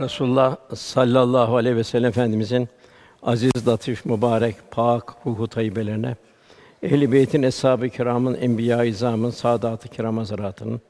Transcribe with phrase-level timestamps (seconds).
[0.00, 2.68] Resulullah sallallahu aleyhi ve sellem Efendimizin
[3.22, 6.16] aziz, latif, mübarek, pak ruhu tayyibelerine,
[6.82, 10.80] ehl-i beytin, eshab-ı kiramın, enbiya-i izamın, saadat-ı kiram hazretlerinin,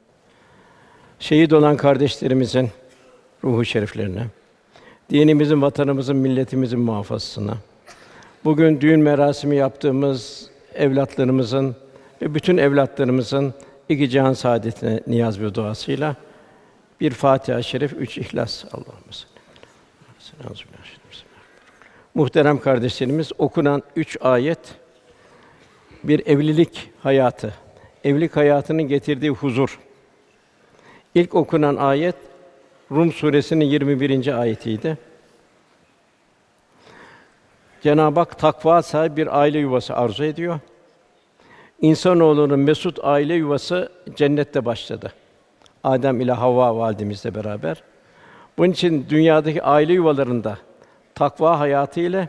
[1.18, 2.70] şehit olan kardeşlerimizin
[3.44, 4.26] ruhu şeriflerine,
[5.10, 7.54] dinimizin, vatanımızın, milletimizin muhafazasına,
[8.44, 11.76] bugün düğün merasimi yaptığımız evlatlarımızın
[12.22, 13.54] ve bütün evlatlarımızın
[13.88, 16.16] iki cihan saadetine niyaz ve duasıyla
[17.00, 18.64] bir Fatiha-i Şerif, üç İhlas.
[20.18, 20.54] Salli.
[22.14, 24.58] Muhterem kardeşlerimiz, okunan üç ayet
[26.04, 27.54] bir evlilik hayatı,
[28.04, 29.78] evlilik hayatının getirdiği huzur.
[31.14, 32.16] İlk okunan ayet
[32.90, 34.40] Rum suresinin 21.
[34.40, 34.98] ayetiydi.
[37.82, 40.60] Cenab-ı Hak takva sahibi bir aile yuvası arzu ediyor.
[41.80, 45.12] İnsanoğlunun mesut aile yuvası cennette başladı.
[45.84, 47.82] Adem ile Havva validemizle beraber.
[48.58, 50.58] Bunun için dünyadaki aile yuvalarında
[51.14, 52.28] takva hayatı ile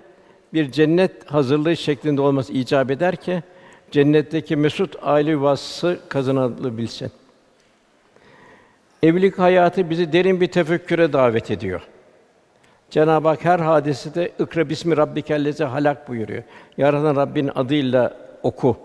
[0.53, 3.43] bir cennet hazırlığı şeklinde olması icap eder ki
[3.91, 7.11] cennetteki mesut aile yuvası kazanılabilsin.
[9.03, 11.81] Evlilik hayatı bizi derin bir tefekküre davet ediyor.
[12.89, 16.43] Cenab-ı Hak her hadisede "Ikra bismi rabbikellezi halak" buyuruyor.
[16.77, 18.77] Yaratan Rabbin adıyla oku.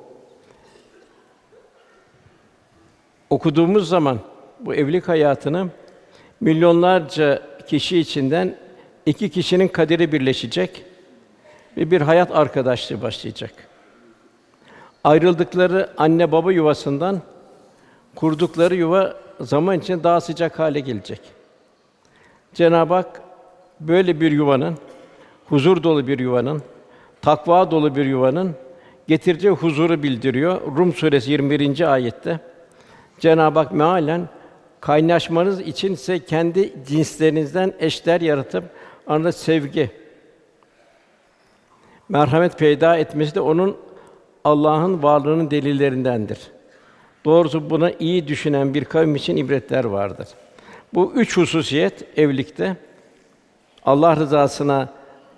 [3.30, 4.18] Okuduğumuz zaman
[4.60, 5.68] bu evlilik hayatını
[6.40, 8.56] milyonlarca kişi içinden
[9.06, 10.84] iki kişinin kaderi birleşecek
[11.76, 13.52] ve bir hayat arkadaşlığı başlayacak.
[15.04, 17.22] Ayrıldıkları anne baba yuvasından
[18.14, 21.20] kurdukları yuva zaman için daha sıcak hale gelecek.
[22.54, 23.22] Cenab-ı Hak
[23.80, 24.78] böyle bir yuvanın,
[25.46, 26.62] huzur dolu bir yuvanın,
[27.22, 28.54] takva dolu bir yuvanın
[29.08, 30.60] getireceği huzuru bildiriyor.
[30.76, 31.92] Rum suresi 21.
[31.92, 32.40] ayette
[33.18, 34.28] Cenab-ı Hak mealen
[34.80, 38.64] kaynaşmanız için ise kendi cinslerinizden eşler yaratıp
[39.06, 39.90] arada sevgi,
[42.08, 43.76] merhamet peyda etmesi de onun
[44.44, 46.38] Allah'ın varlığının delillerindendir.
[47.24, 50.28] Doğrusu buna iyi düşünen bir kavim için ibretler vardır.
[50.94, 52.76] Bu üç hususiyet evlilikte
[53.84, 54.88] Allah rızasına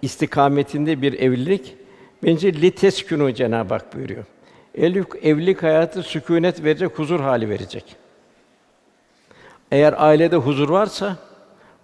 [0.03, 1.77] istikametinde bir evlilik
[2.25, 4.25] bence liteskünü Cenab-ı Hak buyuruyor.
[4.75, 8.02] Evlilik, evlilik hayatı sükûnet verecek, huzur hali verecek.
[9.73, 11.17] Eğer ailede huzur varsa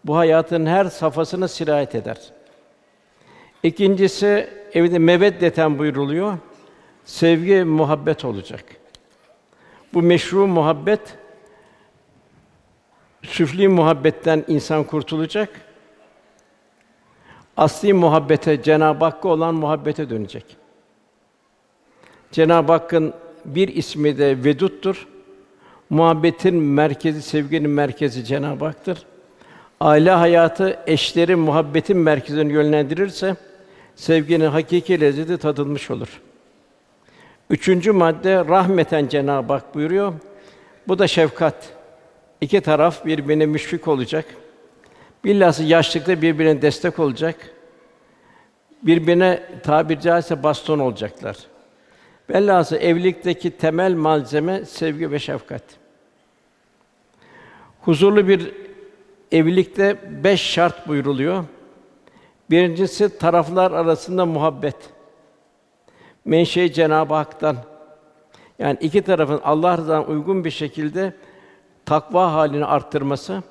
[0.04, 2.18] bu hayatın her safhasına sirayet eder.
[3.62, 6.38] İkincisi evde meveddeten buyuruluyor.
[7.04, 8.64] Sevgi, muhabbet olacak.
[9.94, 11.00] Bu meşru muhabbet
[13.22, 15.60] süfli muhabbetten insan kurtulacak.
[17.56, 20.56] Asli muhabbete, Cenab-ı Hakk'a olan muhabbete dönecek.
[22.32, 25.08] Cenab-ı Hakk'ın bir ismi de Vedut'tur.
[25.90, 29.06] Muhabbetin merkezi, sevginin merkezi Cenab-ı Hak'tır.
[29.80, 33.36] Aile hayatı eşleri muhabbetin merkezine yönlendirirse
[33.96, 36.20] sevginin hakiki lezzeti tadılmış olur.
[37.50, 40.12] Üçüncü madde rahmeten Cenab-ı Hak buyuruyor.
[40.88, 41.54] Bu da şefkat.
[42.40, 44.24] İki taraf birbirine müşfik olacak.
[45.24, 47.36] Bilhassa yaşlıkta birbirine destek olacak.
[48.82, 51.36] Birbirine tabiri caizse baston olacaklar.
[52.30, 55.62] Velhâsıl evlilikteki temel malzeme sevgi ve şefkat.
[57.80, 58.52] Huzurlu bir
[59.32, 61.44] evlilikte beş şart buyruluyor.
[62.50, 64.76] Birincisi taraflar arasında muhabbet.
[66.24, 67.56] Menşe Cenab-ı Hak'tan.
[68.58, 71.12] Yani iki tarafın Allah rızasına uygun bir şekilde
[71.86, 73.42] takva halini arttırması,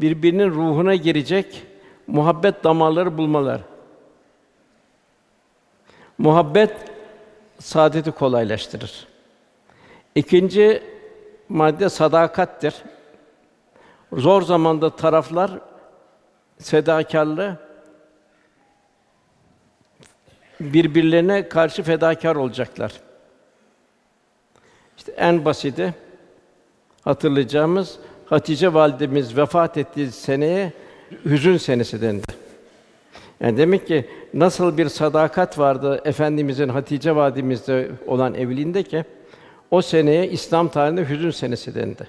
[0.00, 1.62] birbirinin ruhuna girecek
[2.06, 3.60] muhabbet damarları bulmalar.
[6.18, 6.97] Muhabbet
[7.58, 9.06] saadeti kolaylaştırır.
[10.14, 10.82] İkinci
[11.48, 12.74] madde sadakattir.
[14.12, 15.50] Zor zamanda taraflar
[16.58, 17.56] fedakarlığı
[20.60, 22.92] birbirlerine karşı fedakar olacaklar.
[24.96, 25.94] İşte en basiti
[27.04, 27.98] hatırlayacağımız
[28.28, 30.72] Hatice validemiz vefat ettiği seneye
[31.24, 32.47] hüzün senesi dendi.
[33.40, 39.04] Yani demek ki nasıl bir sadakat vardı efendimizin Hatice validemizde olan evliliğinde ki
[39.70, 42.08] o seneye İslam tarihinde hüzün senesi dendi.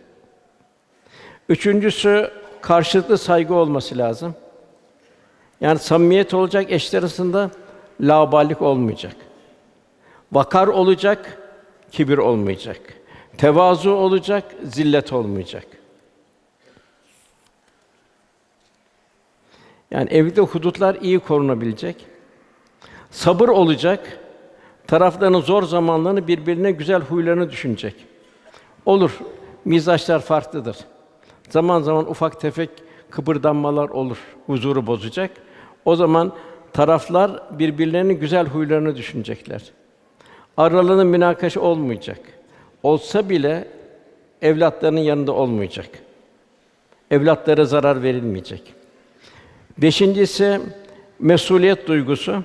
[1.50, 2.32] Üçüncüsü
[2.62, 4.36] karşılıklı saygı olması lazım.
[5.62, 7.52] Yani samimiyet olacak eşler arasında
[8.02, 9.16] laubalilik olmayacak.
[10.32, 11.38] Vakar olacak,
[11.92, 12.80] kibir olmayacak.
[13.38, 15.66] Tevazu olacak, zillet olmayacak.
[19.92, 22.06] Yani evde hudutlar iyi korunabilecek.
[23.12, 24.20] Sabır olacak.
[24.88, 27.96] Tarafların zor zamanlarını birbirine güzel huylarını düşünecek.
[28.86, 29.20] Olur.
[29.66, 30.78] Mizaçlar farklıdır.
[31.50, 32.70] Zaman zaman ufak tefek
[33.10, 35.32] kıpırdanmalar olur, huzuru bozacak.
[35.86, 36.34] O zaman
[36.74, 39.72] taraflar birbirlerinin güzel huylarını düşünecekler.
[40.58, 42.20] Aralarında münakaşa olmayacak.
[42.84, 43.68] Olsa bile
[44.42, 45.90] evlatlarının yanında olmayacak.
[47.12, 48.74] Evlatlara zarar verilmeyecek.
[49.82, 50.60] Beşincisi
[51.20, 52.44] mesuliyet duygusu.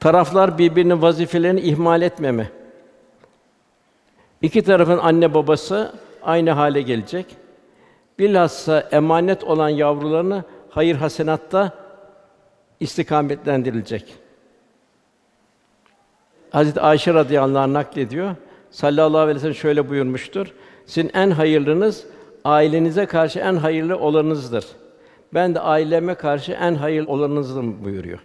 [0.00, 2.50] Taraflar birbirinin vazifelerini ihmal etmeme.
[4.42, 5.92] İki tarafın anne babası
[6.22, 7.26] aynı hale gelecek.
[8.18, 11.72] Bilhassa emanet olan yavrularını hayır hasenatta
[12.80, 14.14] istikametlendirilecek.
[16.50, 18.34] Hazreti Ayşe radıyallahu anh naklediyor.
[18.70, 20.46] Sallallahu aleyhi ve sellem şöyle buyurmuştur.
[20.86, 22.06] Sizin en hayırlınız
[22.44, 24.64] ailenize karşı en hayırlı olanınızdır.
[25.34, 28.18] Ben de aileme karşı en hayırlı olanınızım buyuruyor.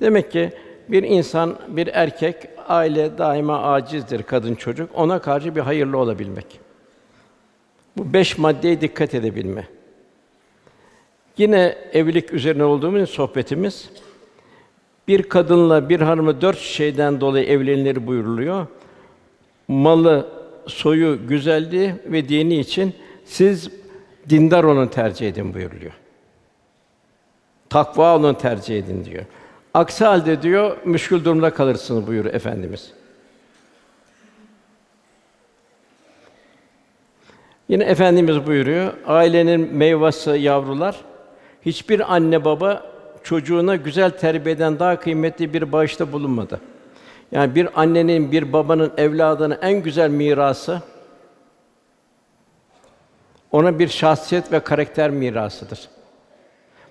[0.00, 0.52] Demek ki
[0.88, 2.36] bir insan, bir erkek
[2.68, 4.90] aile daima acizdir kadın çocuk.
[4.94, 6.60] Ona karşı bir hayırlı olabilmek.
[7.96, 9.68] Bu beş maddeye dikkat edebilme.
[11.38, 13.90] Yine evlilik üzerine olduğumuz sohbetimiz
[15.08, 18.66] bir kadınla bir hanımı dört şeyden dolayı evlenilir buyuruluyor.
[19.68, 20.28] Malı,
[20.66, 22.94] soyu, güzelliği ve dini için
[23.24, 23.70] siz
[24.28, 25.92] dindar onu tercih edin buyuruluyor.
[27.70, 29.24] Takva onu tercih edin diyor.
[29.74, 32.92] Aksi halde diyor müşkül durumda kalırsınız buyuruyor efendimiz.
[37.68, 38.92] Yine efendimiz buyuruyor.
[39.06, 40.96] Ailenin meyvası yavrular.
[41.66, 42.86] Hiçbir anne baba
[43.22, 46.60] çocuğuna güzel terbiyeden daha kıymetli bir bağışta bulunmadı.
[47.32, 50.82] Yani bir annenin, bir babanın evladına en güzel mirası
[53.52, 55.88] ona bir şahsiyet ve karakter mirasıdır.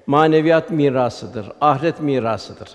[0.08, 2.70] Maneviyat mirasıdır, ahiret mirasıdır.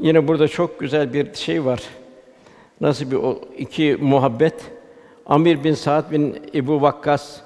[0.00, 1.82] Yine burada çok güzel bir şey var.
[2.80, 4.72] Nasıl bir o iki muhabbet?
[5.26, 7.40] Amir bin Saad bin Ebu Vakkas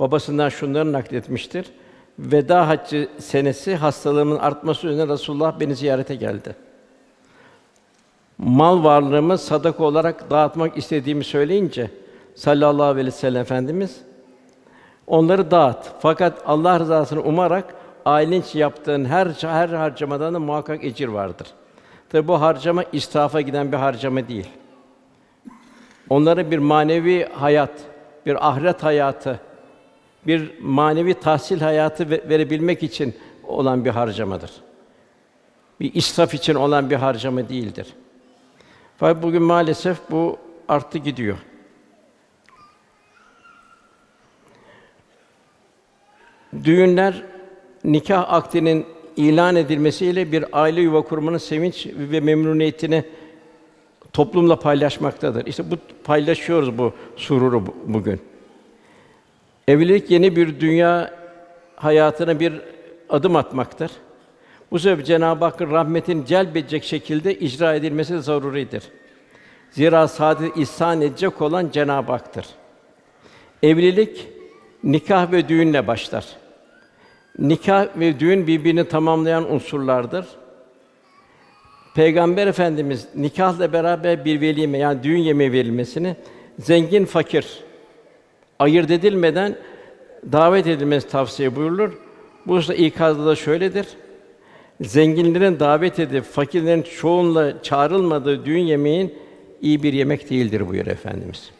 [0.00, 1.72] babasından şunları nakletmiştir.
[2.18, 6.56] Veda haccı senesi hastalığımın artması üzerine Resulullah beni ziyarete geldi.
[8.38, 11.90] Mal varlığımı sadaka olarak dağıtmak istediğimi söyleyince
[12.34, 14.00] sallallahu aleyhi ve sellem efendimiz
[15.06, 15.92] onları dağıt.
[16.00, 17.74] Fakat Allah rızasını umarak
[18.04, 21.46] ailen için yaptığın her her harcamadan da muhakkak ecir vardır.
[22.08, 24.48] Tabi bu harcama israfa giden bir harcama değil.
[26.10, 27.72] Onlara bir manevi hayat,
[28.26, 29.40] bir ahiret hayatı,
[30.26, 33.14] bir manevi tahsil hayatı verebilmek için
[33.44, 34.50] olan bir harcamadır.
[35.80, 37.86] Bir israf için olan bir harcama değildir.
[38.96, 40.38] Fakat bugün maalesef bu
[40.68, 41.38] arttı gidiyor.
[46.64, 47.22] Düğünler
[47.84, 48.86] nikah akdinin
[49.16, 53.04] ilan edilmesiyle bir aile yuva kurmanın sevinç ve memnuniyetini
[54.12, 55.46] toplumla paylaşmaktadır.
[55.46, 58.31] İşte bu paylaşıyoruz bu sururu bugün.
[59.68, 61.10] Evlilik yeni bir dünya
[61.76, 62.52] hayatına bir
[63.08, 63.90] adım atmaktır.
[64.70, 68.82] Bu sebeple Cenab-ı Hakk'ın rahmetini celbedecek şekilde icra edilmesi zaruridir.
[69.70, 72.46] Zira saadet ihsan edecek olan Cenab-ı Hak'tır.
[73.62, 74.28] Evlilik
[74.84, 76.26] nikah ve düğünle başlar.
[77.38, 80.26] Nikah ve düğün birbirini tamamlayan unsurlardır.
[81.94, 86.16] Peygamber Efendimiz nikahla beraber bir velime yani düğün yemeği verilmesini
[86.58, 87.62] zengin fakir
[88.62, 89.56] ayırt edilmeden
[90.32, 91.92] davet edilmesi tavsiye buyurulur.
[92.46, 93.86] Bu hususta ikazda da şöyledir.
[94.80, 99.14] Zenginlerin davet edip fakirlerin çoğunla çağrılmadığı düğün yemeğin
[99.60, 101.50] iyi bir yemek değildir buyur efendimiz.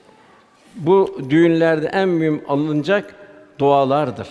[0.76, 3.14] Bu düğünlerde en mühim alınacak
[3.58, 4.28] dualardır.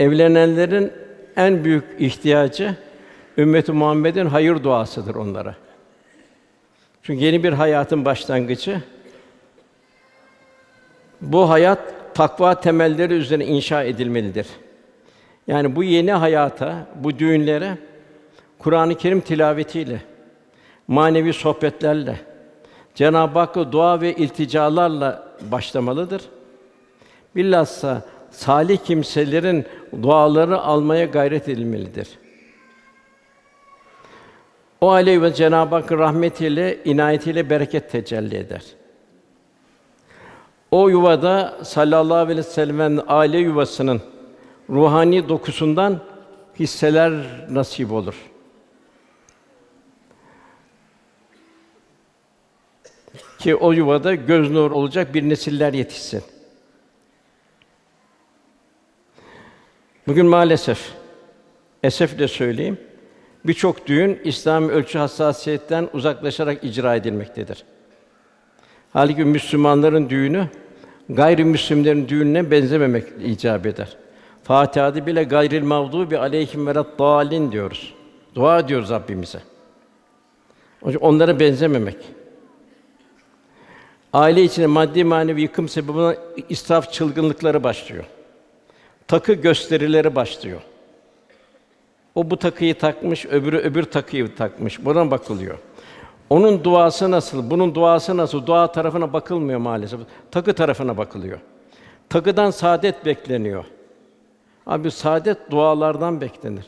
[0.00, 0.92] Evlenenlerin
[1.36, 2.76] en büyük ihtiyacı
[3.38, 5.67] ümmeti Muhammed'in hayır duasıdır onlara.
[7.08, 8.82] Çünkü yeni bir hayatın başlangıcı.
[11.20, 11.78] Bu hayat
[12.14, 14.46] takva temelleri üzerine inşa edilmelidir.
[15.46, 17.78] Yani bu yeni hayata, bu düğünlere
[18.58, 20.00] Kur'an-ı Kerim tilavetiyle,
[20.88, 22.20] manevi sohbetlerle,
[22.94, 26.22] Cenab-ı Hakk'a dua ve ilticalarla başlamalıdır.
[27.36, 29.66] Bilhassa salih kimselerin
[30.02, 32.08] duaları almaya gayret edilmelidir.
[34.80, 38.62] O aile ve Cenab-ı Hakk'ın rahmetiyle, inayetiyle bereket tecelli eder.
[40.70, 44.02] O yuvada sallallahu aleyhi ve sellem'in aile yuvasının
[44.70, 46.00] ruhani dokusundan
[46.58, 47.12] hisseler
[47.50, 48.14] nasip olur.
[53.38, 56.22] Ki o yuvada göz nur olacak bir nesiller yetişsin.
[60.06, 60.92] Bugün maalesef
[61.82, 62.87] esefle söyleyeyim
[63.48, 67.64] birçok düğün İslam ölçü hassasiyetten uzaklaşarak icra edilmektedir.
[68.92, 70.48] Halbuki Müslümanların düğünü
[71.08, 73.96] gayrimüslimlerin düğününe benzememek icap eder.
[74.44, 77.94] Fatiha'da bile gayril mağdubi aleyhim ve dalin diyoruz.
[78.34, 79.38] Dua ediyoruz Rabbimize.
[81.00, 81.96] Onlara benzememek.
[84.12, 88.04] Aile içinde maddi manevi yıkım sebebiyle israf çılgınlıkları başlıyor.
[89.08, 90.60] Takı gösterileri başlıyor.
[92.18, 94.84] O bu takıyı takmış, öbürü öbür takıyı takmış.
[94.84, 95.58] Buna bakılıyor.
[96.30, 98.46] Onun duası nasıl, bunun duası nasıl?
[98.46, 100.00] Dua tarafına bakılmıyor maalesef.
[100.30, 101.38] Takı tarafına bakılıyor.
[102.08, 103.64] Takıdan saadet bekleniyor.
[104.66, 106.66] Abi saadet dualardan beklenir.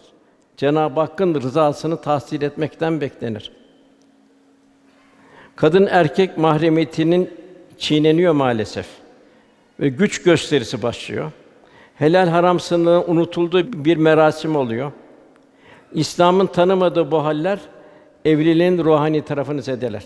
[0.56, 3.52] Cenab-ı Hakk'ın rızasını tahsil etmekten beklenir.
[5.56, 7.30] Kadın erkek mahremiyetinin
[7.78, 8.86] çiğneniyor maalesef.
[9.80, 11.32] Ve güç gösterisi başlıyor.
[11.94, 14.92] Helal haram sınırı unutulduğu bir merasim oluyor.
[15.92, 17.58] İslam'ın tanımadığı bu haller
[18.24, 20.04] evliliğin ruhani tarafını zedeler.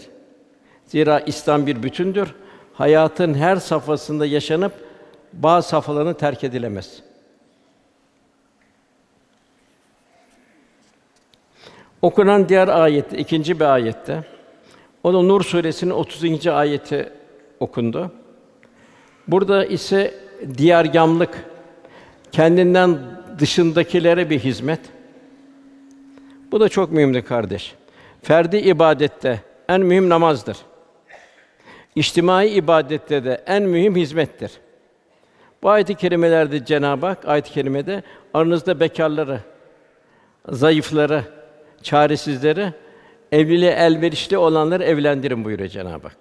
[0.86, 2.34] Zira İslam bir bütündür.
[2.74, 4.72] Hayatın her safhasında yaşanıp
[5.32, 7.02] bazı safhalarını terk edilemez.
[12.02, 14.24] Okunan diğer ayette, ikinci bir ayette,
[15.02, 16.46] o da Nur suresinin 30.
[16.46, 17.12] ayeti
[17.60, 18.10] okundu.
[19.28, 20.14] Burada ise
[20.58, 21.44] diyargamlık,
[22.32, 22.98] kendinden
[23.38, 24.80] dışındakilere bir hizmet.
[26.52, 27.74] Bu da çok mühimdir kardeş.
[28.22, 30.56] Ferdi ibadette en mühim namazdır.
[31.94, 34.52] İçtimai ibadette de en mühim hizmettir.
[35.62, 38.02] Bu ayet-i kerimelerde Cenab-ı Hak ayet-i kerimede
[38.34, 39.40] aranızda bekarları,
[40.48, 41.24] zayıfları,
[41.82, 42.72] çaresizleri,
[43.32, 46.16] evliliğe elverişli olanları evlendirin buyuruyor Cenab-ı Hak.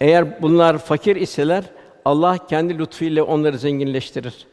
[0.00, 1.64] Eğer bunlar fakir iseler
[2.04, 4.46] Allah kendi lütfuyla onları zenginleştirir.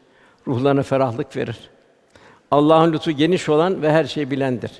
[0.48, 1.60] Ruhlarına ferahlık verir.
[2.52, 4.72] Allah'ın lütfu geniş olan ve her şeyi bilendir.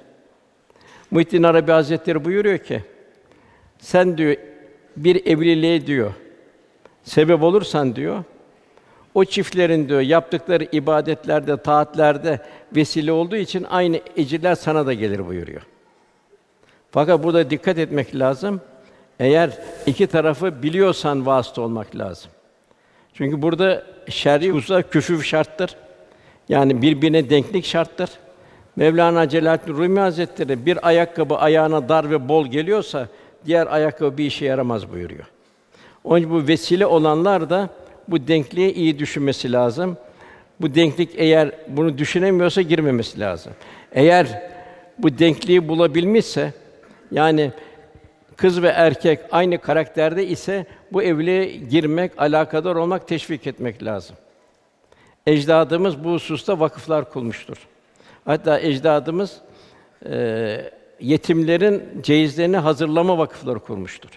[1.12, 2.84] Muhittin Arabi Hazretleri buyuruyor ki,
[3.80, 4.36] sen diyor
[4.98, 6.14] bir evliliğe diyor
[7.04, 8.24] sebep olursan diyor,
[9.14, 12.40] o çiftlerin diyor yaptıkları ibadetlerde, taatlerde
[12.76, 15.62] vesile olduğu için aynı ecirler sana da gelir buyuruyor.
[16.92, 18.62] Fakat burada dikkat etmek lazım.
[19.20, 22.32] Eğer iki tarafı biliyorsan vasıta olmak lazım.
[23.14, 25.76] Çünkü burada şer'i hususlar küfüf şarttır.
[26.52, 28.10] Yani birbirine denklik şarttır.
[28.76, 33.08] Mevlana Celaleddin Rumi Hazretleri bir ayakkabı ayağına dar ve bol geliyorsa
[33.46, 35.26] diğer ayakkabı bir işe yaramaz buyuruyor.
[36.04, 37.70] Onun için bu vesile olanlar da
[38.08, 39.98] bu denkliğe iyi düşünmesi lazım.
[40.62, 43.54] Bu denklik eğer bunu düşünemiyorsa girmemesi lazım.
[43.92, 44.42] Eğer
[44.98, 46.54] bu denkliği bulabilmişse
[47.12, 47.52] yani
[48.36, 54.16] kız ve erkek aynı karakterde ise bu evliliğe girmek, alakadar olmak, teşvik etmek lazım.
[55.28, 57.58] Ecdadımız bu hususta vakıflar kurmuştur.
[58.26, 59.42] Hatta ecdadımız
[60.06, 64.10] e, yetimlerin cehizlerini hazırlama vakıfları kurmuştur.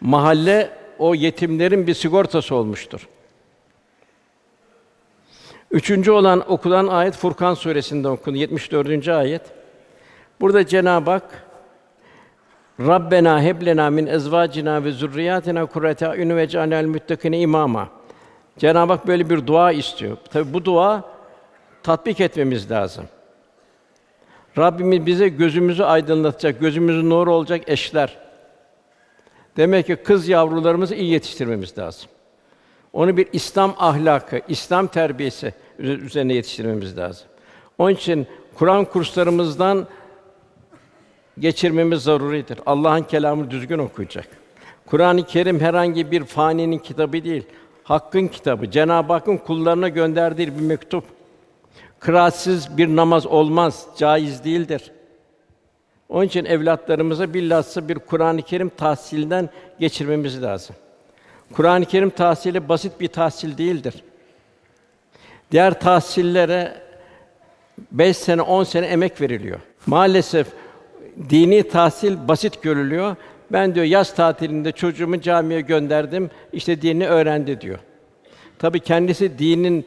[0.00, 3.08] Mahalle o yetimlerin bir sigortası olmuştur.
[5.70, 8.38] Üçüncü olan okulan ayet Furkan suresinde okundu.
[8.38, 9.08] 74.
[9.08, 9.42] ayet.
[10.40, 11.44] Burada Cenab-ı Hak
[12.80, 17.99] Rabbena heb min ezvacina ve zurriyatina kurrete a'yun ve cealnel muttaqine imama.
[18.58, 20.16] Cenab-ı Hak böyle bir dua istiyor.
[20.30, 21.04] Tabi bu dua
[21.82, 23.04] tatbik etmemiz lazım.
[24.58, 28.18] Rabbimiz bize gözümüzü aydınlatacak, gözümüzün nuru olacak eşler.
[29.56, 32.10] Demek ki kız yavrularımızı iyi yetiştirmemiz lazım.
[32.92, 37.26] Onu bir İslam ahlakı, İslam terbiyesi üzerine yetiştirmemiz lazım.
[37.78, 39.86] Onun için Kur'an kurslarımızdan
[41.38, 42.58] geçirmemiz zaruridir.
[42.66, 44.28] Allah'ın kelamını düzgün okuyacak.
[44.86, 47.46] Kur'an-ı Kerim herhangi bir faninin kitabı değil.
[47.90, 51.04] Hakk'ın kitabı, Cenab-ı Hakk'ın kullarına gönderdiği bir mektup.
[51.98, 54.92] Kıraatsiz bir namaz olmaz, caiz değildir.
[56.08, 60.76] Onun için evlatlarımıza bilhassa bir Kur'an-ı Kerim tahsilinden geçirmemiz lazım.
[61.52, 63.94] Kur'an-ı Kerim tahsili basit bir tahsil değildir.
[65.50, 66.82] Diğer tahsillere
[67.92, 69.60] beş sene, on sene emek veriliyor.
[69.86, 70.46] Maalesef
[71.30, 73.16] dini tahsil basit görülüyor.
[73.52, 76.30] Ben diyor yaz tatilinde çocuğumu camiye gönderdim.
[76.52, 77.78] işte dini öğrendi diyor.
[78.58, 79.86] Tabii kendisi dinin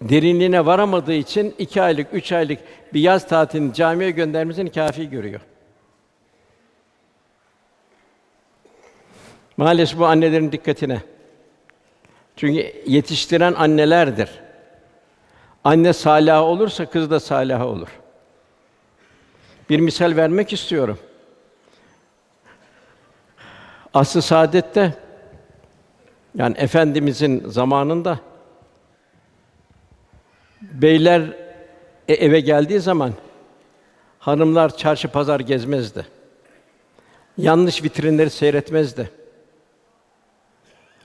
[0.00, 2.58] derinliğine varamadığı için iki aylık, üç aylık
[2.94, 5.40] bir yaz tatilini camiye göndermesini kafi görüyor.
[9.56, 11.00] Maalesef bu annelerin dikkatine.
[12.36, 14.30] Çünkü yetiştiren annelerdir.
[15.64, 17.88] Anne salih olursa kız da salih olur.
[19.70, 20.98] Bir misal vermek istiyorum.
[23.94, 24.94] Asr-ı Saadet'te
[26.34, 28.18] yani efendimizin zamanında
[30.60, 31.22] Beyler
[32.08, 33.12] e, eve geldiği zaman
[34.18, 36.06] hanımlar çarşı pazar gezmezdi.
[37.38, 39.10] Yanlış vitrinleri seyretmezdi.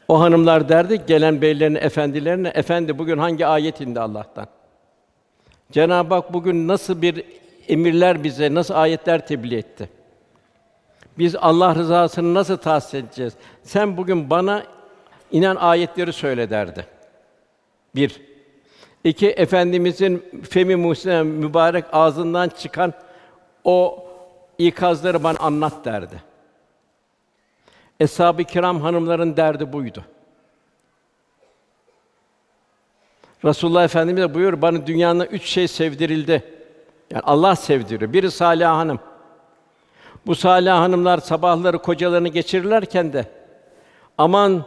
[0.08, 4.48] O hanımlar derdi gelen beylerin efendilerine, efendi bugün hangi ayet indi Allah'tan?
[5.72, 7.24] Cenab-ı Hak bugün nasıl bir
[7.68, 9.90] emirler bize, nasıl ayetler tebliğ etti?
[11.18, 13.34] Biz Allah rızasını nasıl tahsis edeceğiz?
[13.64, 14.64] Sen bugün bana
[15.32, 16.88] inen ayetleri söyle derdi.
[17.96, 18.22] Bir.
[19.04, 22.94] İki, Efendimizin femi muhsine mübarek ağzından çıkan
[23.64, 24.08] o
[24.58, 26.24] ikazları bana anlat derdi.
[28.00, 30.04] Eshab-ı kiram hanımların derdi buydu.
[33.46, 36.44] Resulullah Efendimiz de buyuruyor, bana dünyanın üç şey sevdirildi.
[37.12, 38.14] Yani Allah sevdiriyor.
[38.14, 39.00] Biri Salih hanım.
[40.26, 43.26] Bu Salih hanımlar sabahları kocalarını geçirirlerken de
[44.18, 44.66] aman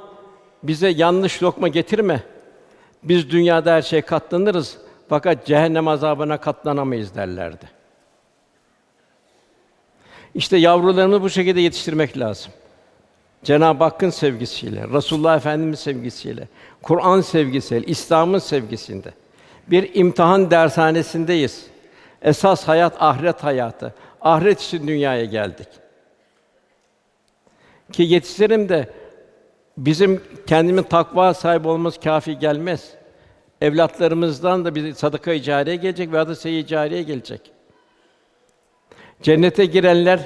[0.63, 2.23] bize yanlış lokma getirme.
[3.03, 7.71] Biz dünyada her şeye katlanırız fakat cehennem azabına katlanamayız derlerdi.
[10.35, 12.53] İşte yavrularımızı bu şekilde yetiştirmek lazım.
[13.45, 16.49] Cenab-ı Hakk'ın sevgisiyle, Resulullah Efendimiz sevgisiyle,
[16.83, 19.13] Kur'an sevgisiyle, İslam'ın sevgisinde
[19.67, 21.67] bir imtihan dershanesindeyiz.
[22.23, 23.95] Esas hayat ahiret hayatı.
[24.23, 25.69] Ahiret için dünyaya geldik.
[27.93, 28.89] Ki yetiştirim de
[29.77, 32.95] bizim kendimin takva sahibi olmamız kafi gelmez.
[33.61, 37.53] Evlatlarımızdan da bir sadaka cariye gelecek ve adı seyyi cariye gelecek.
[39.23, 40.21] Cennete girenler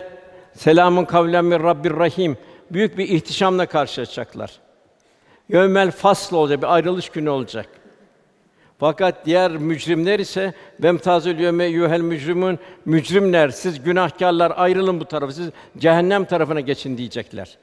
[0.54, 2.36] selamun kavlen min Rabbir Rahim
[2.70, 4.60] büyük bir ihtişamla karşılaşacaklar.
[5.48, 7.68] Yevmel fasl olacak, bir ayrılış günü olacak.
[8.82, 15.50] Fakat diğer mücrimler ise vemtazül yevme yuhel mücrimun mücrimler siz günahkarlar ayrılın bu tarafa siz
[15.78, 17.58] cehennem tarafına geçin diyecekler.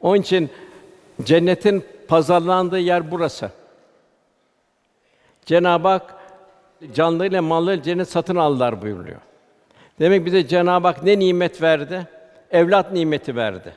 [0.00, 0.50] Onun için
[1.22, 3.50] cennetin pazarlandığı yer burası.
[5.46, 6.14] Cenab-ı Hak
[6.94, 9.20] canlıyla malıyla cennet satın aldılar buyuruyor.
[10.00, 12.08] Demek bize Cenab-ı Hak ne nimet verdi?
[12.50, 13.74] Evlat nimeti verdi.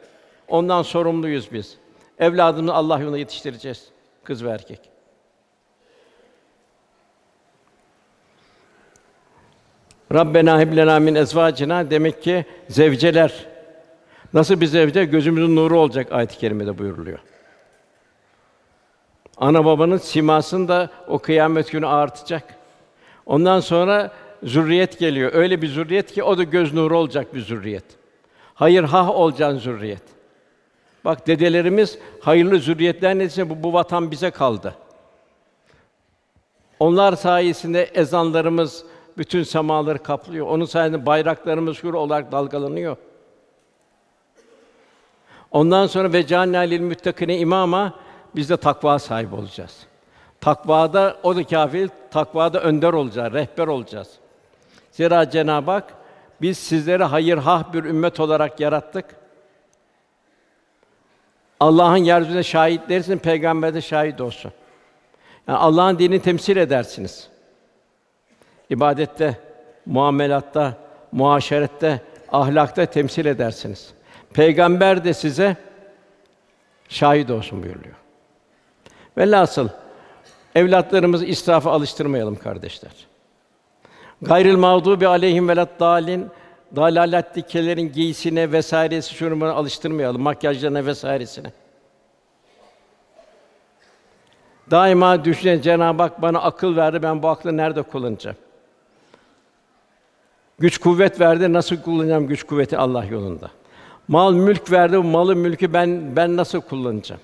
[0.47, 1.77] Ondan sorumluyuz biz.
[2.19, 3.87] Evladımızı Allah yolunda yetiştireceğiz.
[4.23, 4.91] Kız ve erkek.
[10.13, 13.45] Rabbena heb lena min ezvacina demek ki zevceler
[14.33, 17.19] nasıl bir zevce gözümüzün nuru olacak ayet-i kerimede buyuruluyor.
[19.37, 22.55] Ana babanın simasını da o kıyamet günü artacak.
[23.25, 24.11] Ondan sonra
[24.43, 25.33] zürriyet geliyor.
[25.33, 27.85] Öyle bir zürriyet ki o da göz nuru olacak bir zürriyet.
[28.53, 30.03] Hayır hah olacağın zürriyet.
[31.05, 34.75] Bak dedelerimiz hayırlı zürriyetler neticesinde bu, bu vatan bize kaldı.
[36.79, 38.85] Onlar sayesinde ezanlarımız
[39.17, 40.47] bütün semaları kaplıyor.
[40.47, 42.97] Onun sayesinde bayraklarımız hür olarak dalgalanıyor.
[45.51, 47.93] Ondan sonra ve cennâlil müttakine imama
[48.35, 49.77] biz de takva sahibi olacağız.
[50.41, 54.09] Takvada o da kâfir, takvada önder olacağız, rehber olacağız.
[54.91, 55.93] Zira Cenab-ı Hak
[56.41, 59.05] biz sizleri hayır hah bir ümmet olarak yarattık.
[61.59, 64.51] Allah'ın yeryüzünde şahitlersin, peygamber de şahit olsun.
[65.47, 67.29] Yani Allah'ın dinini temsil edersiniz.
[68.71, 69.37] İbadette,
[69.85, 70.73] muamelatta,
[71.11, 73.93] muaşerette, ahlakta temsil edersiniz.
[74.33, 75.57] Peygamber de size
[76.89, 77.95] şahit olsun buyuruyor.
[79.17, 79.69] Velhasıl
[80.55, 82.91] evlatlarımızı israfa alıştırmayalım kardeşler.
[84.21, 86.27] Gayril mağdubi aleyhim velat dalin
[86.75, 91.51] dalalet dikelerin giysine vesairesi şunu alıştırmayalım, makyajlarına vesairesine.
[94.71, 98.37] Daima düşünen Cenab-ı Hak bana akıl verdi, ben bu aklı nerede kullanacağım?
[100.61, 103.51] Güç kuvvet verdi, nasıl kullanacağım güç kuvveti Allah yolunda?
[104.07, 107.21] Mal mülk verdi, bu malı mülkü ben ben nasıl kullanacağım?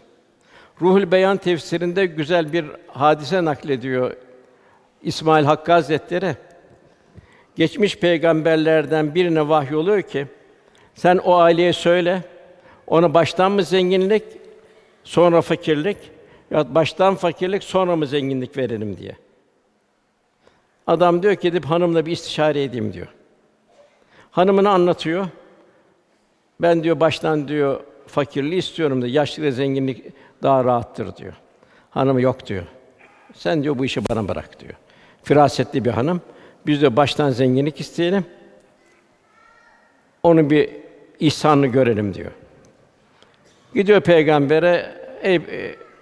[0.82, 4.16] Ruhul Beyan tefsirinde güzel bir hadise naklediyor
[5.02, 6.36] İsmail Hakkı Hazretleri.
[7.56, 10.28] Geçmiş peygamberlerden birine vahy oluyor ki
[10.96, 12.24] sen o aileye söyle
[12.88, 14.24] ona baştan mı zenginlik
[15.04, 15.98] sonra fakirlik
[16.52, 19.16] ya baştan fakirlik sonra mı zenginlik verelim diye.
[20.88, 23.08] Adam diyor ki gidip hanımla bir istişare edeyim diyor.
[24.38, 25.28] Hanımını anlatıyor.
[26.62, 30.04] Ben diyor baştan diyor fakirliği istiyorum da yaşlı ve zenginlik
[30.44, 31.34] daha rahattır diyor.
[31.90, 32.64] Hanımı yok diyor.
[33.34, 34.74] Sen diyor bu işi bana bırak diyor.
[35.24, 36.22] Firasetli bir hanım.
[36.66, 38.26] Biz de baştan zenginlik isteyelim.
[40.24, 40.70] Onun bir
[41.20, 42.32] ihsanını görelim diyor.
[43.74, 45.42] Gidiyor peygambere ey,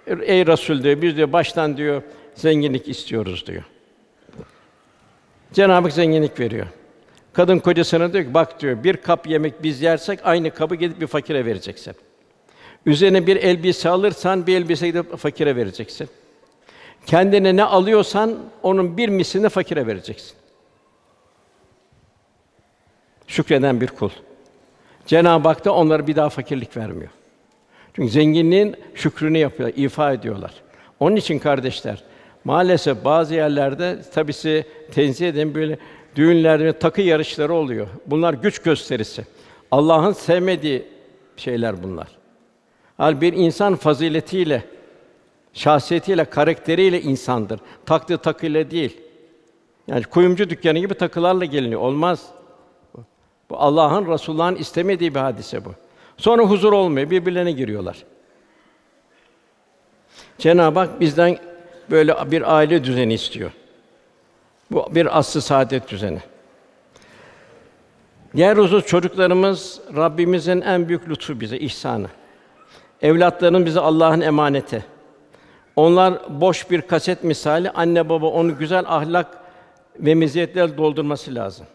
[0.06, 2.02] ey Resul diyor biz diyor baştan diyor
[2.34, 3.62] zenginlik istiyoruz diyor.
[5.52, 6.66] Cenab-ı Hak zenginlik veriyor.
[7.36, 11.06] Kadın kocasına diyor ki bak diyor bir kap yemek biz yersek aynı kabı gidip bir
[11.06, 11.94] fakire vereceksin.
[12.86, 16.08] Üzerine bir elbise alırsan bir elbise gidip fakire vereceksin.
[17.06, 20.32] Kendine ne alıyorsan onun bir mislini fakire vereceksin.
[23.26, 24.10] Şükreden bir kul.
[25.06, 27.10] Cenab-ı Hak da onlara bir daha fakirlik vermiyor.
[27.96, 30.54] Çünkü zenginliğin şükrünü yapıyor, ifa ediyorlar.
[31.00, 32.04] Onun için kardeşler,
[32.44, 35.78] maalesef bazı yerlerde tabii size tenzih eden böyle
[36.16, 37.86] düğünlerde takı yarışları oluyor.
[38.06, 39.24] Bunlar güç gösterisi.
[39.70, 40.84] Allah'ın sevmediği
[41.36, 42.08] şeyler bunlar.
[42.96, 44.64] Hal bir insan faziletiyle,
[45.52, 47.60] şahsiyetiyle, karakteriyle insandır.
[47.86, 48.96] Taktığı takıyla değil.
[49.86, 51.80] Yani kuyumcu dükkanı gibi takılarla geliniyor.
[51.80, 52.26] Olmaz.
[53.50, 55.70] Bu Allah'ın, Resulullah'ın istemediği bir hadise bu.
[56.16, 58.04] Sonra huzur olmuyor, birbirlerine giriyorlar.
[60.38, 61.38] Cenab-ı Hak bizden
[61.90, 63.50] böyle bir aile düzeni istiyor.
[64.70, 66.18] Bu bir aslı saadet düzeni.
[68.34, 72.06] Yeryüzü çocuklarımız Rabbimizin en büyük lütfu bize, ihsanı.
[73.02, 74.84] Evlatların bize Allah'ın emaneti.
[75.76, 79.38] Onlar boş bir kaset misali anne baba onu güzel ahlak
[79.98, 81.66] ve meziyetler doldurması lazım.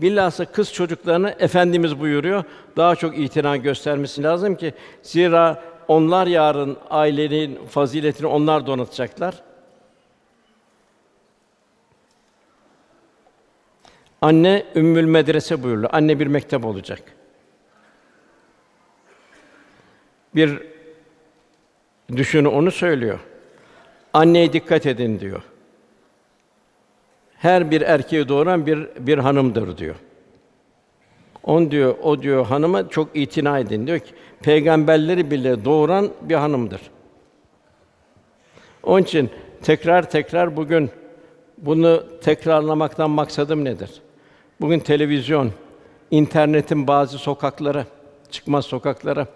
[0.00, 2.44] Bilhassa kız çocuklarını efendimiz buyuruyor
[2.76, 9.34] daha çok itina göstermesi lazım ki zira onlar yarın ailenin faziletini onlar donatacaklar.
[14.24, 15.90] Anne ümmül medrese buyuruluyor.
[15.92, 17.02] Anne bir mektep olacak.
[20.34, 20.62] Bir
[22.16, 23.18] düşünü onu söylüyor.
[24.12, 25.42] Anneye dikkat edin diyor.
[27.34, 29.94] Her bir erkeği doğuran bir bir hanımdır diyor.
[31.42, 36.80] On diyor, o diyor hanıma çok itina edin diyor ki peygamberleri bile doğuran bir hanımdır.
[38.82, 39.30] Onun için
[39.62, 40.90] tekrar tekrar bugün
[41.58, 44.03] bunu tekrarlamaktan maksadım nedir?
[44.60, 45.52] Bugün televizyon,
[46.10, 47.86] internetin bazı sokakları,
[48.30, 49.26] çıkmaz sokaklara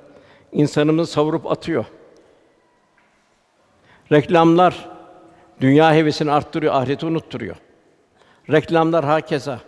[0.53, 1.85] insanımızı savurup atıyor.
[4.13, 4.89] Reklamlar
[5.61, 7.57] dünya hevesini arttırıyor, ahireti unutturuyor.
[8.51, 9.61] Reklamlar hakeza.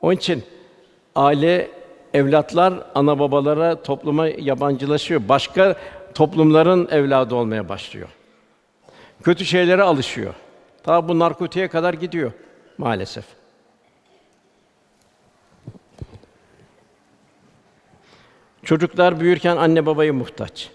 [0.00, 0.42] Onun için
[1.14, 1.70] aile
[2.14, 5.22] evlatlar ana babalara, topluma yabancılaşıyor.
[5.28, 5.76] Başka
[6.14, 8.08] toplumların evladı olmaya başlıyor.
[9.22, 10.34] Kötü şeylere alışıyor.
[10.82, 12.32] Ta bu narkotiğe kadar gidiyor
[12.78, 13.39] maalesef.
[18.62, 20.70] Çocuklar büyürken anne babaya muhtaç.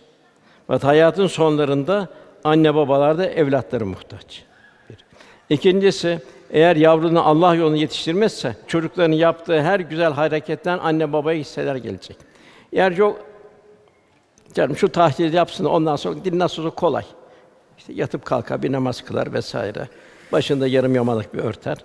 [0.69, 2.09] Ve hayatın sonlarında
[2.43, 4.43] anne babalar da evlatları muhtaç.
[4.89, 4.97] Bir.
[5.49, 6.19] İkincisi,
[6.49, 12.17] eğer yavrunu Allah yolunda yetiştirmezse çocukların yaptığı her güzel hareketten anne babaya hisseler gelecek.
[12.73, 13.25] Eğer yok
[14.53, 17.05] canım şu tahlil yapsın ondan sonra din nasıl kolay.
[17.77, 19.87] İşte yatıp kalkar bir namaz kılar vesaire.
[20.31, 21.77] Başında yarım yamalık bir örter.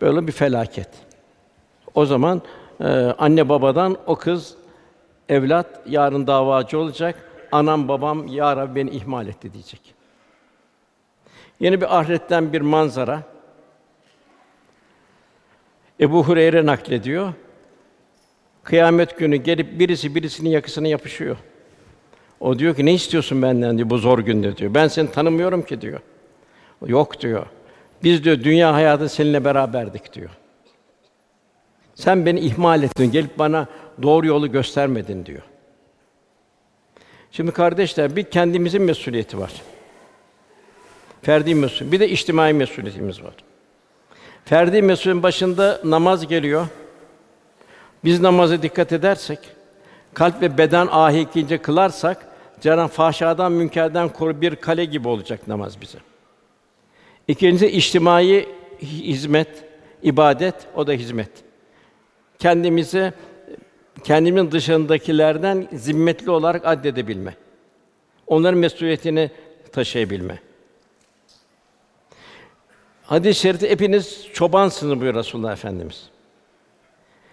[0.00, 0.88] Böyle bir felaket.
[1.94, 2.42] O zaman
[2.80, 2.84] e,
[3.18, 4.54] anne babadan o kız
[5.28, 7.24] evlat yarın davacı olacak.
[7.52, 9.94] Anam babam ya Rabbi beni ihmal etti diyecek.
[11.60, 13.22] Yeni bir ahiretten bir manzara.
[16.00, 17.32] Ebu Hureyre naklediyor.
[18.62, 21.36] Kıyamet günü gelip birisi birisinin yakasına yapışıyor.
[22.40, 24.74] O diyor ki ne istiyorsun benden diyor bu zor günde diyor.
[24.74, 26.00] Ben seni tanımıyorum ki diyor.
[26.86, 27.46] Yok diyor.
[28.02, 30.30] Biz diyor dünya hayatı seninle beraberdik diyor.
[31.94, 33.66] Sen beni ihmal ettin, gelip bana
[34.02, 35.42] doğru yolu göstermedin diyor.
[37.30, 39.52] Şimdi kardeşler bir kendimizin mesuliyeti var.
[41.22, 43.34] Ferdi mesul, bir de içtimai mesuliyetimiz var.
[44.44, 46.66] Ferdi mesulün başında namaz geliyor.
[48.04, 49.38] Biz namaza dikkat edersek,
[50.14, 52.28] kalp ve beden ahikince kılarsak,
[52.60, 55.98] Cenab-ı fahşadan, münkerden koru bir kale gibi olacak namaz bize.
[57.28, 58.48] İkincisi içtimai
[58.82, 59.48] hizmet,
[60.02, 61.30] ibadet, o da hizmet.
[62.38, 63.12] Kendimizi
[64.04, 67.34] kendimin dışındakilerden zimmetli olarak addedebilme.
[68.26, 69.30] Onların mesuliyetini
[69.72, 70.38] taşıyabilme.
[73.02, 76.08] Hadis-i şerifte hepiniz çobansınız buyuruyor Resulullah Efendimiz.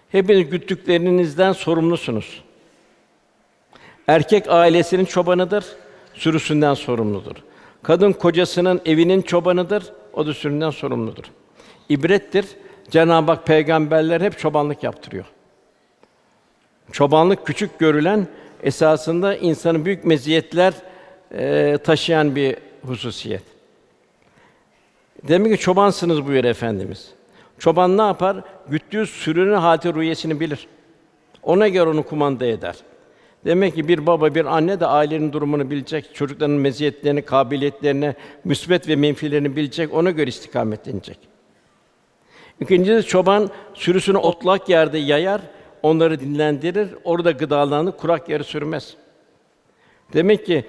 [0.08, 2.42] Hepiniz güttüklerinizden sorumlusunuz.
[4.06, 5.64] Erkek ailesinin çobanıdır,
[6.14, 7.36] sürüsünden sorumludur.
[7.82, 11.24] Kadın kocasının evinin çobanıdır, o da süründen sorumludur.
[11.88, 12.46] İbrettir.
[12.90, 15.24] Cenab-ı Hak peygamberler hep çobanlık yaptırıyor.
[16.92, 18.26] Çobanlık küçük görülen
[18.62, 20.74] esasında insanın büyük meziyetler
[21.32, 23.42] e, taşıyan bir hususiyet.
[25.28, 27.10] Demek ki çobansınız buyur efendimiz.
[27.58, 28.36] Çoban ne yapar?
[28.68, 30.66] Güttüğü sürünün hati rüyesini bilir.
[31.42, 32.76] Ona göre onu kumanda eder.
[33.44, 38.96] Demek ki bir baba, bir anne de ailenin durumunu bilecek, çocukların meziyetlerini, kabiliyetlerini, müsbet ve
[38.96, 41.18] menfilerini bilecek, ona göre istikametlenecek.
[42.60, 45.40] İkincisi çoban sürüsünü otlak yerde yayar,
[45.82, 48.94] onları dinlendirir, orada gıdalarını kurak yere sürmez.
[50.12, 50.64] Demek ki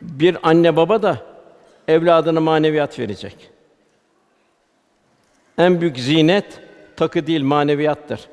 [0.00, 1.26] bir anne baba da
[1.88, 3.50] evladına maneviyat verecek.
[5.58, 6.60] En büyük zinet
[6.96, 8.28] takı değil maneviyattır.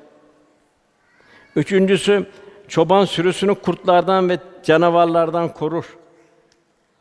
[1.56, 2.26] Üçüncüsü
[2.67, 5.98] çoban sürüsünü kurtlardan ve canavarlardan korur.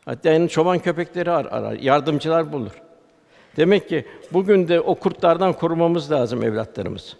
[0.05, 2.71] Hatta yani çoban köpekleri ar- arar, yardımcılar bulur.
[3.57, 7.17] Demek ki bugün de o kurtlardan korumamız lazım evlatlarımız.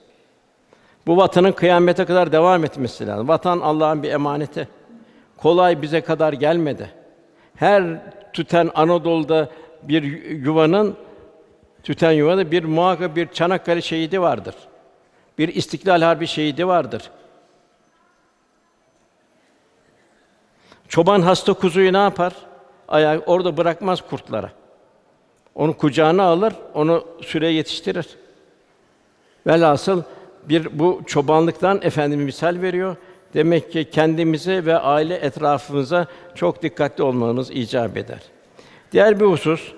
[1.07, 3.27] Bu vatanın kıyamete kadar devam etmesi lazım.
[3.27, 4.67] Vatan Allah'ın bir emaneti.
[5.37, 6.91] Kolay bize kadar gelmedi.
[7.55, 7.83] Her
[8.33, 9.49] tüten Anadolu'da
[9.83, 10.95] bir yuvanın
[11.83, 14.55] tüten yuvada bir muhakkak bir Çanakkale şehidi vardır.
[15.37, 17.11] Bir İstiklal Harbi şehidi vardır.
[20.87, 22.33] Çoban hasta kuzuyu ne yapar?
[22.87, 24.51] Ayağı orada bırakmaz kurtlara.
[25.55, 28.07] Onu kucağına alır, onu süreye yetiştirir.
[29.47, 30.03] Velhasıl
[30.49, 32.95] bir bu çobanlıktan efendimiz misal veriyor.
[33.33, 38.19] Demek ki kendimize ve aile etrafımıza çok dikkatli olmamız icap eder.
[38.91, 39.71] Diğer bir husus,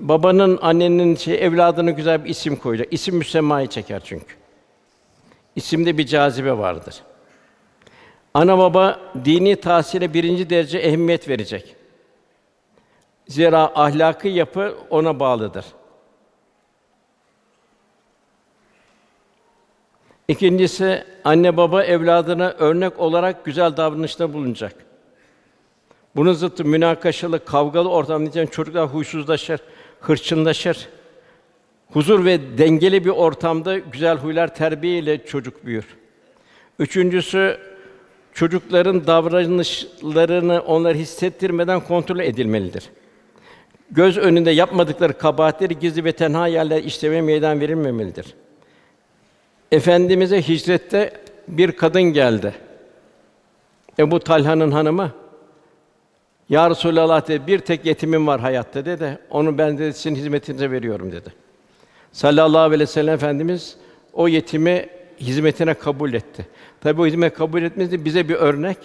[0.00, 2.88] babanın, annenin şey evladına güzel bir isim koyacak.
[2.90, 4.34] İsim müsemmayı çeker çünkü.
[5.56, 6.94] İsimde bir cazibe vardır.
[8.34, 11.76] Ana baba dini tahsile birinci derece ehemmiyet verecek.
[13.28, 15.64] Zira ahlaki yapı ona bağlıdır.
[20.28, 24.74] İkincisi anne baba evladına örnek olarak güzel davranışta bulunacak.
[26.16, 29.60] Bunun zıttı münakaşalı, kavgalı ortamda için çocuklar huysuzlaşır,
[30.00, 30.88] hırçınlaşır.
[31.92, 35.84] Huzur ve dengeli bir ortamda güzel huylar terbiye ile çocuk büyür.
[36.78, 37.58] Üçüncüsü
[38.32, 42.84] çocukların davranışlarını onlar hissettirmeden kontrol edilmelidir.
[43.90, 48.34] Göz önünde yapmadıkları kabahatleri gizli ve tenha yerler işlemeye meydan verilmemelidir.
[49.72, 51.12] Efendimize hicrette
[51.48, 52.54] bir kadın geldi.
[53.98, 55.12] Ebu Talha'nın hanımı.
[56.48, 59.18] Ya Resulallah dedi, bir tek yetimim var hayatta dedi.
[59.30, 61.32] Onu ben de sizin hizmetinize veriyorum dedi.
[62.12, 63.76] Sallallahu aleyhi ve sellem Efendimiz
[64.12, 64.88] o yetimi
[65.20, 66.46] hizmetine kabul etti.
[66.80, 68.78] Tabi o hizmet kabul etmesi bize bir örnek.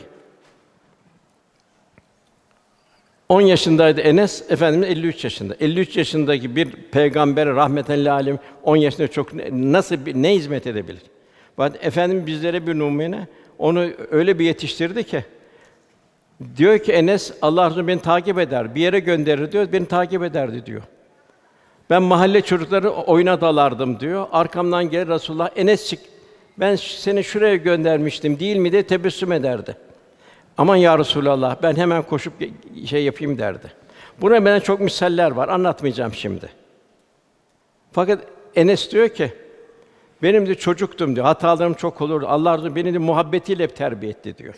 [3.30, 5.56] 10 yaşındaydı Enes, Efendimiz 53 yaşında.
[5.60, 11.02] 53 yaşındaki bir peygamber rahmeten alem 10 yaşında çok nasıl bir, ne hizmet edebilir?
[11.58, 13.28] Bak Efendimiz bizlere bir numune
[13.60, 15.24] onu öyle bir yetiştirdi ki
[16.58, 18.76] diyor ki Enes Allah Resulü beni takip eder.
[18.76, 19.68] Bir yere gönderir diyor.
[19.72, 20.82] Beni takip ederdi diyor.
[21.90, 24.28] Ben mahalle çocukları oyuna dalardım diyor.
[24.32, 26.00] Arkamdan gelir Resulullah Enes çık.
[26.58, 29.76] Ben seni şuraya göndermiştim değil mi diye tebessüm ederdi.
[30.60, 32.34] Aman ya Resulallah ben hemen koşup
[32.86, 33.72] şey yapayım derdi.
[34.22, 35.48] Buna benden çok misaller var.
[35.48, 36.50] Anlatmayacağım şimdi.
[37.92, 38.24] Fakat
[38.56, 39.34] Enes diyor ki
[40.24, 41.26] benim de çocuktum diyor.
[41.26, 42.26] Hatalarım çok olurdu.
[42.28, 44.54] Allah razı beni de muhabbetiyle terbiye etti diyor.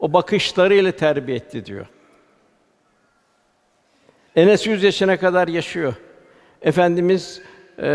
[0.00, 1.86] O bakışlarıyla terbiye etti diyor.
[4.36, 5.94] Enes 100 yaşına kadar yaşıyor.
[6.62, 7.42] Efendimiz
[7.78, 7.88] e,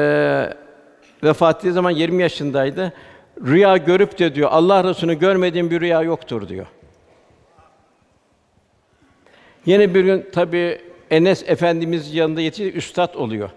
[1.23, 2.93] vefat ettiği zaman 20 yaşındaydı.
[3.45, 6.67] Rüya görüp de diyor Allah Resulü'nü görmediğim bir rüya yoktur diyor.
[9.65, 13.49] Yine bir gün tabi Enes Efendimiz yanında yetişti, üstad oluyor.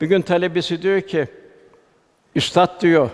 [0.00, 1.26] Bir gün talebesi diyor ki,
[2.34, 3.10] üstad diyor,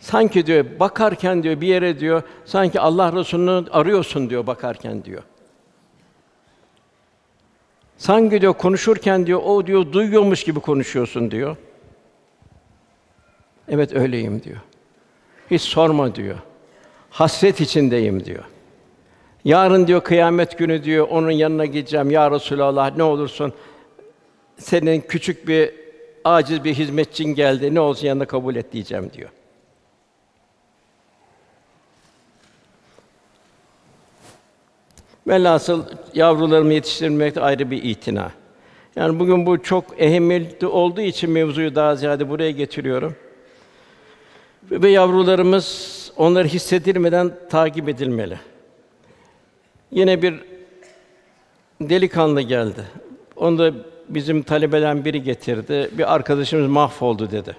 [0.00, 5.22] sanki diyor bakarken diyor bir yere diyor, sanki Allah Resulü'nü arıyorsun diyor bakarken diyor.
[7.96, 11.56] Sanki diyor konuşurken diyor o diyor duyuyormuş gibi konuşuyorsun diyor.
[13.68, 14.60] Evet öyleyim diyor.
[15.50, 16.38] Hiç sorma diyor.
[17.10, 18.44] Hasret içindeyim diyor.
[19.44, 23.52] Yarın diyor kıyamet günü diyor onun yanına gideceğim ya Resulallah ne olursun
[24.58, 25.74] senin küçük bir
[26.24, 29.30] aciz bir hizmetçin geldi ne olsun yanında kabul et diyeceğim diyor.
[35.26, 38.32] Velhasıl yavrularımı yetiştirmekte ayrı bir itina.
[38.96, 43.16] Yani bugün bu çok ehemmiyetli olduğu için mevzuyu daha ziyade buraya getiriyorum.
[44.70, 48.38] Ve yavrularımız onları hissedilmeden takip edilmeli.
[49.90, 50.34] Yine bir
[51.80, 52.84] delikanlı geldi.
[53.36, 53.72] Onu da
[54.08, 55.90] bizim talebeden biri getirdi.
[55.98, 57.56] Bir arkadaşımız mahvoldu dedi.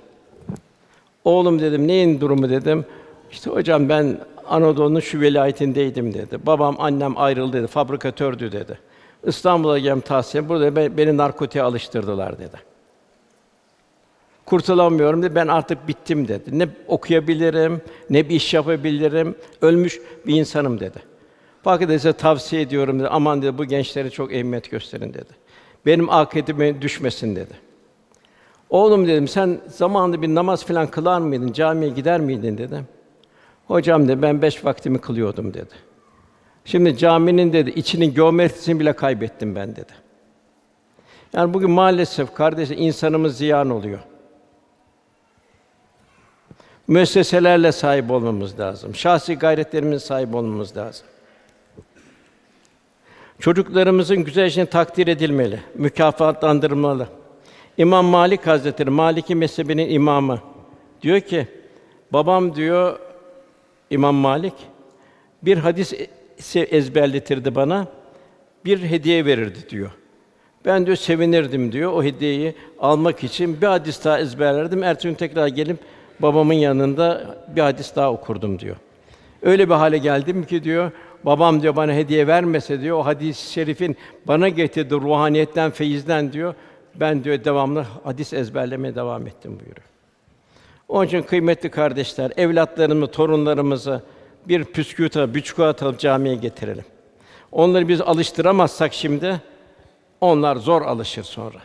[1.23, 2.85] Oğlum dedim, neyin durumu dedim.
[3.31, 6.37] İşte hocam ben Anadolu'nun şu velayetindeydim dedi.
[6.45, 7.67] Babam, annem ayrıldı dedi.
[7.67, 8.79] Fabrikatördü dedi.
[9.23, 10.49] İstanbul'a geldim tahsil.
[10.49, 12.72] Burada beni narkotiğe alıştırdılar dedi.
[14.45, 15.35] Kurtulamıyorum dedi.
[15.35, 16.59] Ben artık bittim dedi.
[16.59, 19.35] Ne okuyabilirim, ne bir iş yapabilirim.
[19.61, 20.99] Ölmüş bir insanım dedi.
[21.63, 23.07] Fakat size tavsiye ediyorum dedi.
[23.07, 25.29] Aman dedi bu gençlere çok ehemmiyet gösterin dedi.
[25.85, 27.53] Benim akıbetime düşmesin dedi.
[28.69, 31.53] Oğlum dedim sen zamanında bir namaz falan kılar mıydın?
[31.53, 32.87] Camiye gider miydin dedim.
[33.67, 35.73] Hocam dedi ben beş vaktimi kılıyordum dedi.
[36.65, 39.93] Şimdi caminin dedi içinin geometrisini bile kaybettim ben dedi.
[41.33, 43.99] Yani bugün maalesef kardeşler insanımız ziyan oluyor.
[46.87, 48.95] Müesseselerle sahip olmamız lazım.
[48.95, 51.05] Şahsi gayretlerimiz sahip olmamız lazım.
[53.39, 57.07] Çocuklarımızın güzel takdir edilmeli, mükafatlandırılmalı.
[57.77, 60.39] İmam Malik Hazretleri, Maliki mezhebinin imamı
[61.01, 61.47] diyor ki,
[62.13, 62.99] babam diyor
[63.89, 64.53] İmam Malik
[65.43, 67.87] bir hadis e- ezberletirdi bana,
[68.65, 69.91] bir hediye verirdi diyor.
[70.65, 74.83] Ben diyor sevinirdim diyor o hediyeyi almak için bir hadis daha ezberlerdim.
[74.83, 75.77] Ertesi gün tekrar gelip
[76.19, 78.75] babamın yanında bir hadis daha okurdum diyor.
[79.41, 80.91] Öyle bir hale geldim ki diyor
[81.23, 83.97] babam diyor bana hediye vermese diyor o hadis-i şerifin
[84.27, 86.53] bana getirdiği ruhaniyetten, feyizden diyor
[86.95, 89.87] ben diyor devamlı hadis ezberlemeye devam ettim buyuruyor.
[90.87, 94.01] Onun için kıymetli kardeşler, evlatlarımızı, torunlarımızı
[94.47, 96.85] bir püsküvita, biçkuat alıp camiye getirelim.
[97.51, 99.41] Onları biz alıştıramazsak şimdi,
[100.21, 101.59] onlar zor alışır sonra.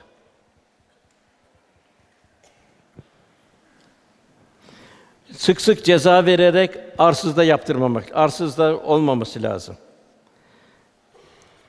[5.38, 9.76] Sık sık ceza vererek arsızda yaptırmamak, arsızda olmaması lazım.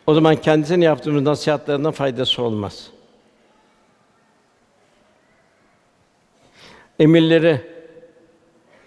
[0.08, 2.88] O zaman kendisine yaptığımız nasihatlarından faydası olmaz.
[7.00, 7.62] Emirleri,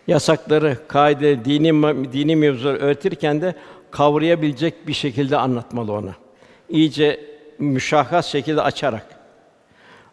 [0.06, 3.54] yasakları, kaide, dini dini mevzuları öğretirken de
[3.90, 6.14] kavrayabilecek bir şekilde anlatmalı ona.
[6.68, 7.20] İyice
[7.58, 9.06] müşahhas şekilde açarak.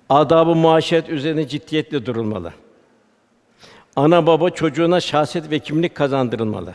[0.10, 2.54] Adab-ı muaşeret üzerine ciddiyetle durulmalı.
[4.00, 6.74] Ana baba çocuğuna şahsiyet ve kimlik kazandırılmalı.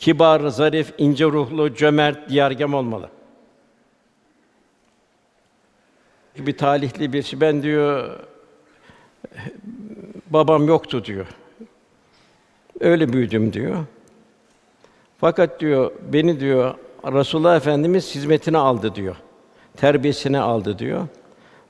[0.00, 3.08] Kibar, zarif, ince ruhlu, cömert, diyargem olmalı.
[6.38, 8.20] Bir talihli bir şey, ben diyor
[10.30, 11.26] babam yoktu diyor.
[12.80, 13.76] Öyle büyüdüm diyor.
[15.18, 19.16] Fakat diyor beni diyor Resulullah Efendimiz hizmetine aldı diyor.
[19.76, 21.08] Terbiyesine aldı diyor.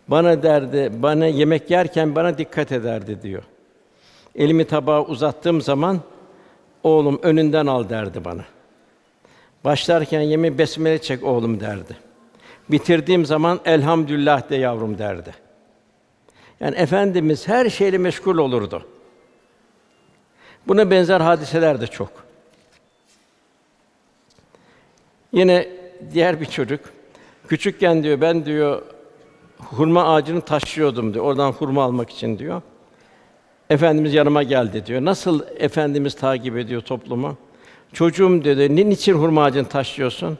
[0.08, 3.42] Bana derdi, bana yemek yerken bana dikkat ederdi diyor.
[4.36, 6.00] Elimi tabağa uzattığım zaman
[6.82, 8.44] oğlum önünden al derdi bana.
[9.64, 11.96] Başlarken yemi besmele çek oğlum derdi.
[12.70, 15.34] Bitirdiğim zaman elhamdülillah de yavrum derdi.
[16.60, 18.86] Yani efendimiz her şeyle meşgul olurdu.
[20.68, 22.10] Buna benzer hadiseler de çok.
[25.32, 25.68] Yine
[26.12, 26.80] diğer bir çocuk
[27.48, 28.82] küçükken diyor ben diyor
[29.58, 31.24] hurma ağacını taşıyordum diyor.
[31.24, 32.62] Oradan hurma almak için diyor.
[33.74, 35.04] Efendimiz yanıma geldi diyor.
[35.04, 37.36] Nasıl efendimiz takip ediyor toplumu?
[37.92, 40.38] Çocuğum dedi, "Ne için hurma ağacını taşıyorsun?"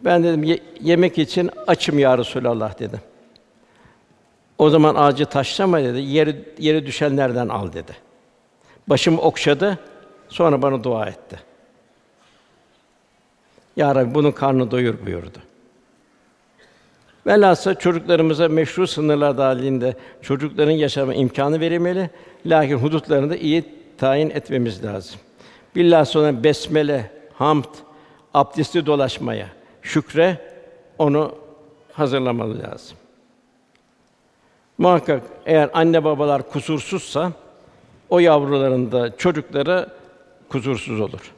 [0.00, 3.00] Ben dedim, Ye- "Yemek için açım ya Resulallah." dedim.
[4.58, 6.00] O zaman ağacı taşlama dedi.
[6.00, 7.92] Yeri yere düşenlerden al dedi.
[8.88, 9.78] Başımı okşadı.
[10.28, 11.40] Sonra bana dua etti.
[13.76, 15.38] Ya Rabbi bunun karnını doyur buyurdu.
[17.26, 22.10] Velhâsıl çocuklarımıza meşru sınırlar dahilinde çocukların yaşama imkanı verilmeli.
[22.46, 23.64] Lakin hudutlarını da iyi
[23.98, 25.20] tayin etmemiz lazım.
[25.76, 27.64] Billah sonra besmele, hamd,
[28.34, 29.48] abdestli dolaşmaya,
[29.82, 30.38] şükre
[30.98, 31.34] onu
[31.92, 32.96] hazırlamalı lazım.
[34.78, 37.32] Muhakkak eğer anne babalar kusursuzsa
[38.10, 39.88] o yavruların da çocukları
[40.48, 41.32] kusursuz olur.